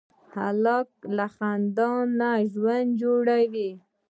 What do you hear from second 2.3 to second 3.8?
ژوند جوړوي.